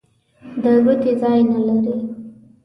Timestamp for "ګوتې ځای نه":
0.83-1.59